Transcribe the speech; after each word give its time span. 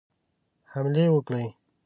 حملې 0.71 1.05
وکړي. 1.15 1.45